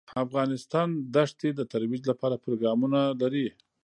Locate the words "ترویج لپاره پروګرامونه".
1.71-2.99